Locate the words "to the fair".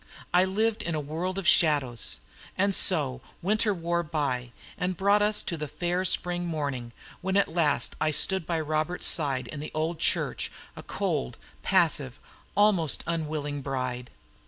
5.43-6.05